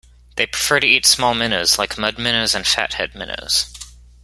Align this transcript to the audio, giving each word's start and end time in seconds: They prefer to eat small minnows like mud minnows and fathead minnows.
They 0.35 0.47
prefer 0.47 0.79
to 0.79 0.87
eat 0.87 1.05
small 1.05 1.35
minnows 1.35 1.77
like 1.77 1.95
mud 1.99 2.17
minnows 2.17 2.55
and 2.55 2.65
fathead 2.65 3.13
minnows. 3.13 3.71